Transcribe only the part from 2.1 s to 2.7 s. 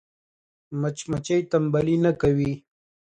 کوي